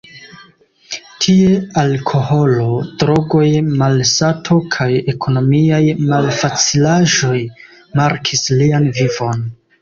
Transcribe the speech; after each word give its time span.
Tie 1.25 1.49
alkoholo, 1.81 2.69
drogoj, 3.03 3.49
malsato 3.81 4.57
kaj 4.77 4.87
ekonomiaj 5.13 5.83
malfacilaĵoj 6.15 7.37
markis 8.01 8.49
lian 8.63 8.91
vivon. 9.01 9.47